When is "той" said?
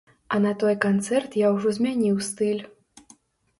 0.63-0.75